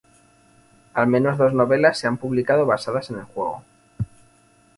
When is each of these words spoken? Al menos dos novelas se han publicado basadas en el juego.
Al 0.95 1.05
menos 1.05 1.37
dos 1.37 1.53
novelas 1.53 1.99
se 1.99 2.07
han 2.07 2.17
publicado 2.17 2.65
basadas 2.65 3.11
en 3.11 3.17
el 3.19 3.25
juego. 3.25 3.63